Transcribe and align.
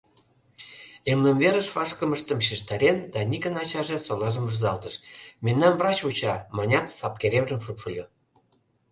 Эмлымверыш 1.11 1.67
вашкымыштым 1.75 2.39
шижтарен, 2.47 2.97
Даникын 3.13 3.55
ачаже 3.63 3.97
солажым 4.05 4.45
рӱзалтыш, 4.51 4.95
«Мемнам 5.45 5.73
врач 5.79 5.97
вуча»,— 6.05 6.35
манят, 6.57 6.85
сапкеремжым 6.97 7.59
шупшыльо. 7.65 8.05